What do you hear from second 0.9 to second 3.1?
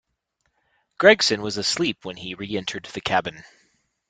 Gregson was asleep when he re-entered the